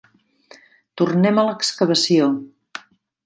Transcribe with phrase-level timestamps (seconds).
[1.01, 2.31] tornem a l'excavació.